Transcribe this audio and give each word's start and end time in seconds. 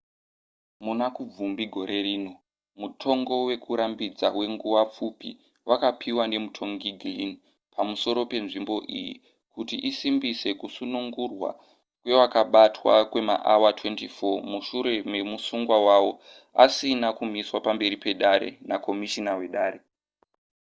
muna 0.85 1.05
kubvumbi 1.15 1.63
gore 1.73 1.97
rino 2.05 2.33
mutongo 2.81 3.33
wekurambidza 3.47 4.27
wenguva 4.37 4.83
pfupi 4.91 5.31
wakapihwa 5.69 6.23
nemutongi 6.31 6.89
glynn 6.99 7.31
pamusoro 7.73 8.19
penzvimbo 8.31 8.75
iyi 8.99 9.15
kuti 9.53 9.75
isimbise 9.89 10.49
kusunungurwa 10.59 11.49
kwevakabatwa 12.01 12.93
kwemaawa 13.11 13.69
24 13.79 14.49
mushure 14.51 14.93
memusungwa 15.11 15.77
wavo 15.87 16.11
asina 16.63 17.07
kumiswa 17.17 17.57
pamberi 17.65 17.97
pedare 18.05 18.49
nakomishina 18.67 19.31
wedare 19.39 19.79